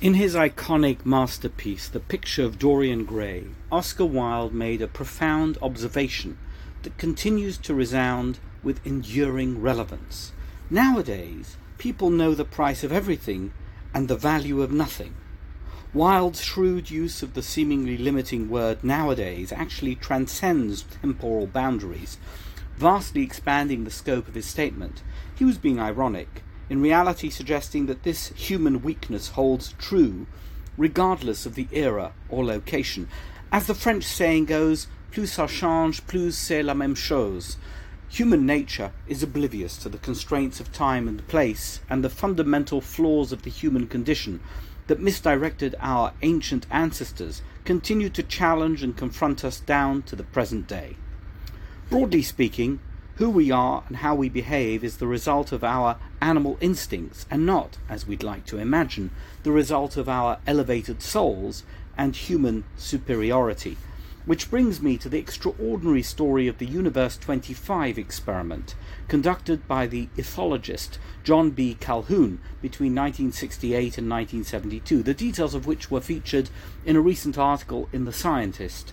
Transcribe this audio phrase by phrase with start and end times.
[0.00, 6.38] In his iconic masterpiece, The Picture of Dorian Gray, Oscar Wilde made a profound observation
[6.84, 10.30] that continues to resound with enduring relevance.
[10.70, 13.52] Nowadays, people know the price of everything
[13.92, 15.16] and the value of nothing.
[15.92, 22.18] Wilde's shrewd use of the seemingly limiting word nowadays actually transcends temporal boundaries,
[22.76, 25.02] vastly expanding the scope of his statement.
[25.34, 30.26] He was being ironic in reality suggesting that this human weakness holds true
[30.76, 33.08] regardless of the era or location.
[33.50, 37.56] As the French saying goes, plus ça change, plus c'est la même chose.
[38.10, 43.32] Human nature is oblivious to the constraints of time and place and the fundamental flaws
[43.32, 44.40] of the human condition
[44.86, 50.66] that misdirected our ancient ancestors continue to challenge and confront us down to the present
[50.66, 50.96] day.
[51.90, 52.80] Broadly speaking,
[53.16, 57.46] who we are and how we behave is the result of our animal instincts and
[57.46, 59.10] not, as we'd like to imagine,
[59.42, 61.62] the result of our elevated souls
[61.96, 63.76] and human superiority.
[64.24, 68.74] Which brings me to the extraordinary story of the Universe 25 experiment,
[69.08, 71.76] conducted by the ethologist John B.
[71.80, 76.50] Calhoun between 1968 and 1972, the details of which were featured
[76.84, 78.92] in a recent article in The Scientist.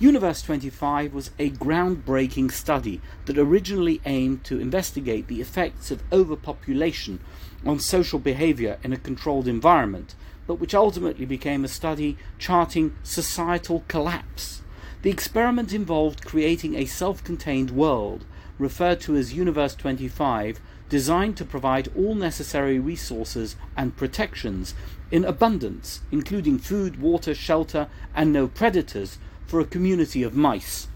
[0.00, 7.20] Universe 25 was a groundbreaking study that originally aimed to investigate the effects of overpopulation
[7.64, 10.16] on social behavior in a controlled environment,
[10.48, 14.62] but which ultimately became a study charting societal collapse.
[15.02, 18.24] The experiment involved creating a self contained world,
[18.58, 20.58] referred to as Universe 25,
[20.88, 24.74] designed to provide all necessary resources and protections
[25.12, 30.88] in abundance, including food, water, shelter, and no predators for a community of mice.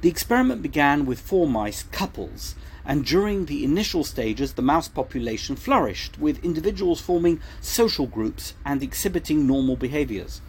[0.00, 5.56] The experiment began with four mice couples, and during the initial stages, the mouse population
[5.56, 10.40] flourished, with individuals forming social groups and exhibiting normal behaviors.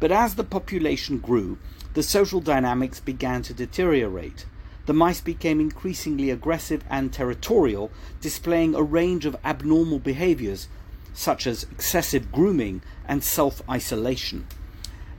[0.00, 1.58] But as the population grew,
[1.94, 4.46] the social dynamics began to deteriorate.
[4.86, 7.90] The mice became increasingly aggressive and territorial,
[8.20, 10.68] displaying a range of abnormal behaviors,
[11.14, 14.46] such as excessive grooming and self isolation.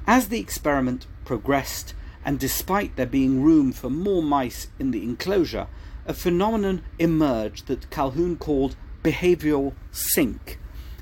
[0.07, 5.67] As the experiment progressed, and despite there being room for more mice in the enclosure,
[6.05, 10.59] a phenomenon emerged that Calhoun called behavioral sink,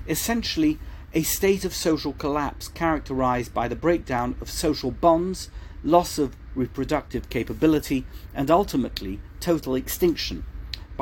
[0.07, 0.79] essentially
[1.13, 5.49] a state of social collapse characterized by the breakdown of social bonds,
[5.83, 10.45] loss of reproductive capability, and ultimately total extinction.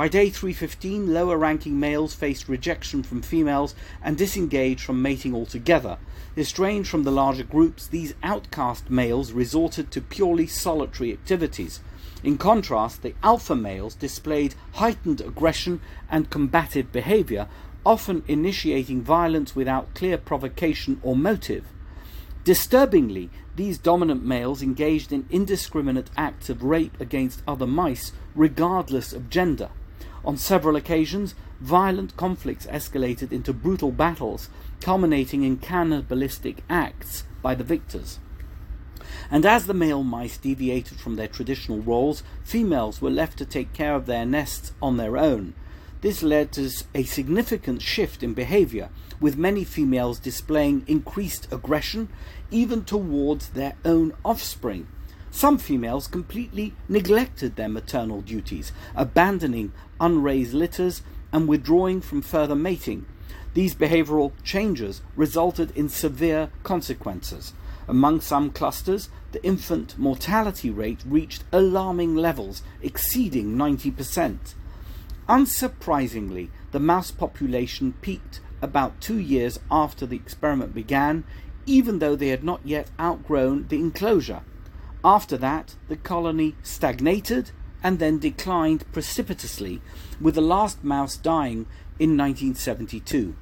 [0.02, 6.00] By day 315, lower ranking males faced rejection from females and disengaged from mating altogether.
[6.36, 11.82] Estranged from the larger groups, these outcast males resorted to purely solitary activities.
[12.24, 15.80] In contrast, the alpha males displayed heightened aggression
[16.10, 17.48] and combative behavior,
[17.86, 21.66] often initiating violence without clear provocation or motive.
[22.44, 29.30] Disturbingly, these dominant males engaged in indiscriminate acts of rape against other mice, regardless of
[29.30, 29.70] gender.
[30.24, 34.50] On several occasions, violent conflicts escalated into brutal battles,
[34.80, 38.20] culminating in cannibalistic acts by the victors.
[39.32, 43.74] And as the male mice deviated from their traditional roles, females were left to take
[43.74, 45.54] care of their nests on their own.
[46.02, 48.90] This led to a significant shift in behavior,
[49.20, 52.10] with many females displaying increased aggression,
[52.50, 54.88] even towards their own offspring.
[55.34, 63.06] Some females completely neglected their maternal duties, abandoning unraised litters and withdrawing from further mating.
[63.54, 67.54] These behavioral changes resulted in severe consequences.
[67.88, 74.54] Among some clusters, the infant mortality rate reached alarming levels exceeding 90%.
[75.28, 81.24] Unsurprisingly, the mouse population peaked about two years after the experiment began,
[81.66, 84.42] even though they had not yet outgrown the enclosure.
[85.04, 87.52] After that, the colony stagnated
[87.84, 89.82] and then declined precipitously,
[90.20, 91.66] with the last mouse dying
[91.98, 93.36] in 1972.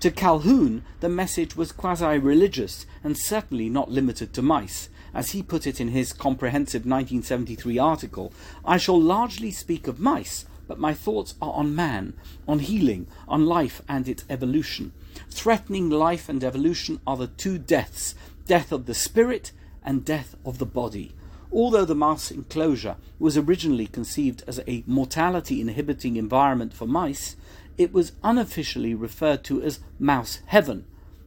[0.00, 4.88] To Calhoun, the message was quasi religious and certainly not limited to mice.
[5.14, 8.32] As he put it in his comprehensive 1973 article,
[8.64, 12.14] I shall largely speak of mice, but my thoughts are on man,
[12.46, 14.92] on healing, on life and its evolution.
[15.30, 18.14] Threatening life and evolution are the two deaths
[18.46, 19.50] death of the spirit
[19.86, 21.14] and death of the body.
[21.52, 27.36] Although the mouse enclosure was originally conceived as a mortality inhibiting environment for mice,
[27.78, 30.84] it was unofficially referred to as mouse heaven.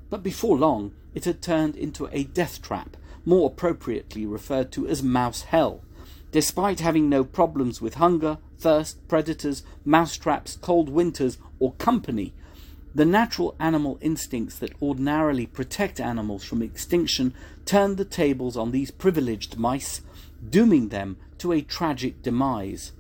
[0.10, 5.02] But before long, it had turned into a death trap, more appropriately referred to as
[5.02, 5.82] mouse hell.
[6.32, 12.34] Despite having no problems with hunger, thirst, predators, mouse traps, cold winters, or company,
[12.96, 17.34] The natural animal instincts that ordinarily protect animals from extinction
[17.66, 20.02] turned the tables on these privileged mice,
[20.50, 22.92] dooming them to a tragic demise.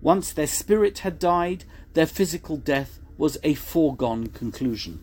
[0.00, 1.64] Once their spirit had died,
[1.94, 5.00] their physical death was a foregone conclusion.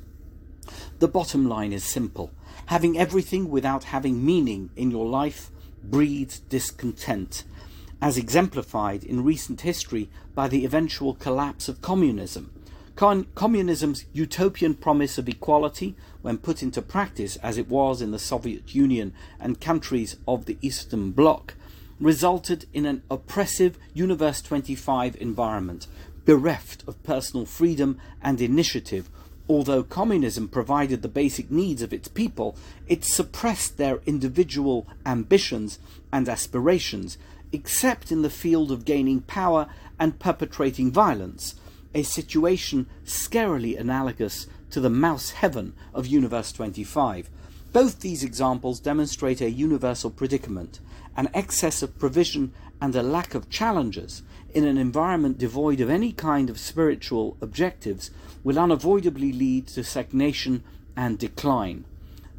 [0.99, 2.31] The bottom line is simple.
[2.67, 5.49] Having everything without having meaning in your life
[5.83, 7.43] breeds discontent,
[8.01, 12.51] as exemplified in recent history by the eventual collapse of communism.
[12.95, 18.19] Con- communism's utopian promise of equality, when put into practice as it was in the
[18.19, 21.55] Soviet Union and countries of the Eastern Bloc,
[21.99, 25.87] resulted in an oppressive Universe 25 environment,
[26.25, 29.09] bereft of personal freedom and initiative.
[29.49, 32.55] Although communism provided the basic needs of its people,
[32.87, 35.79] it suppressed their individual ambitions
[36.11, 37.17] and aspirations,
[37.51, 39.67] except in the field of gaining power
[39.99, 41.55] and perpetrating violence,
[41.93, 47.29] a situation scarily analogous to the mouse heaven of Universe 25.
[47.71, 50.79] Both these examples demonstrate a universal predicament
[51.15, 52.51] an excess of provision
[52.81, 54.23] and a lack of challenges
[54.53, 58.11] in an environment devoid of any kind of spiritual objectives
[58.43, 60.63] will unavoidably lead to stagnation
[60.95, 61.85] and decline.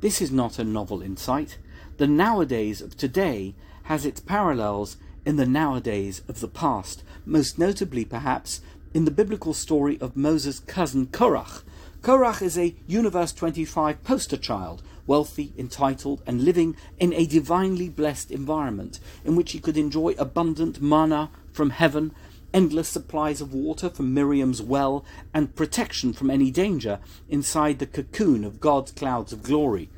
[0.00, 1.58] This is not a novel insight.
[1.96, 3.54] The nowadays of today
[3.84, 8.60] has its parallels in the nowadays of the past, most notably perhaps
[8.94, 11.64] in the biblical story of Moses' cousin Korach.
[12.00, 18.30] Korach is a Universe 25 poster child wealthy, entitled, and living in a divinely blessed
[18.30, 22.14] environment in which he could enjoy abundant manna from heaven,
[22.54, 25.04] endless supplies of water from Miriam's well,
[25.34, 29.90] and protection from any danger inside the cocoon of God's clouds of glory.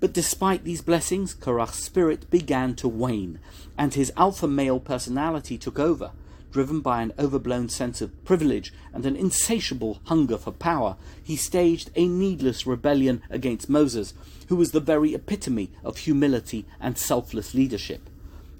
[0.00, 3.38] But despite these blessings, Korach's spirit began to wane,
[3.76, 6.12] and his alpha male personality took over.
[6.50, 11.90] Driven by an overblown sense of privilege and an insatiable hunger for power, he staged
[11.94, 14.14] a needless rebellion against Moses,
[14.48, 18.08] who was the very epitome of humility and selfless leadership.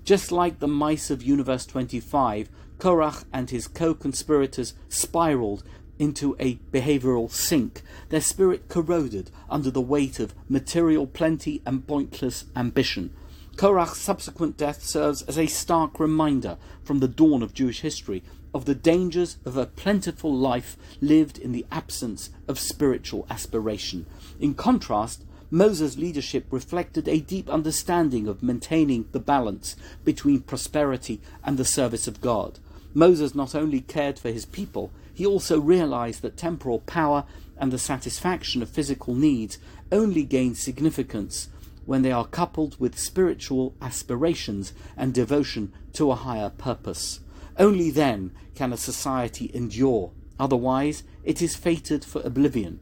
[0.05, 5.64] Just like the mice of Universe 25, Korach and his co conspirators spiraled
[5.99, 12.44] into a behavioral sink, their spirit corroded under the weight of material plenty and pointless
[12.55, 13.12] ambition.
[13.59, 18.23] Korach's subsequent death serves as a stark reminder from the dawn of Jewish history
[18.55, 24.07] of the dangers of a plentiful life lived in the absence of spiritual aspiration.
[24.39, 29.75] In contrast, Moses' leadership reflected a deep understanding of maintaining the balance
[30.05, 32.61] between prosperity and the service of God.
[32.95, 37.25] Moses not only cared for his people, he also realized that temporal power
[37.57, 39.59] and the satisfaction of physical needs
[39.91, 41.49] only gain significance
[41.88, 47.20] when they are coupled with spiritual aspirations and devotion to a higher purpose.
[47.58, 52.81] Only then can a society endure, otherwise, it is fated for oblivion.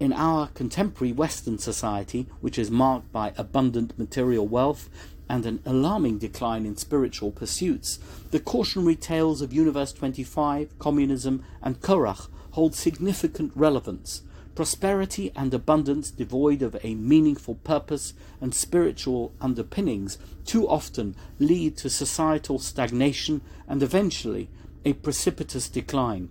[0.00, 4.90] In our contemporary Western society, which is marked by abundant material wealth
[5.28, 8.00] and an alarming decline in spiritual pursuits,
[8.32, 14.22] the cautionary tales of Universe 25, communism, and Korach hold significant relevance
[14.58, 21.88] Prosperity and abundance devoid of a meaningful purpose and spiritual underpinnings too often lead to
[21.88, 24.50] societal stagnation and eventually
[24.84, 26.28] a precipitous decline.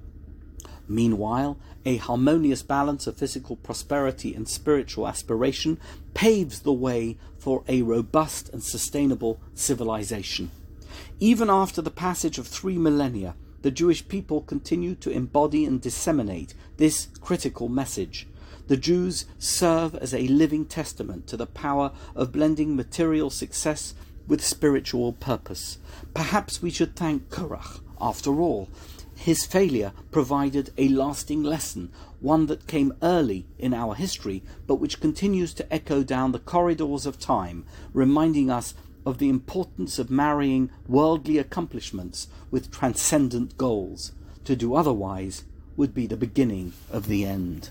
[0.90, 5.80] Meanwhile, a harmonious balance of physical prosperity and spiritual aspiration
[6.14, 10.52] paves the way for a robust and sustainable civilization.
[11.22, 13.36] Even after the passage of three millennia,
[13.68, 18.26] the Jewish people continue to embody and disseminate this critical message.
[18.68, 23.94] The Jews serve as a living testament to the power of blending material success
[24.26, 25.80] with spiritual purpose.
[26.14, 28.70] Perhaps we should thank Korach, after all.
[29.18, 35.02] His failure provided a lasting lesson, one that came early in our history, but which
[35.02, 38.76] continues to echo down the corridors of time, reminding us
[39.08, 44.12] of the importance of marrying worldly accomplishments with transcendent goals.
[44.44, 45.46] To do otherwise
[45.78, 47.70] would be the beginning of the end.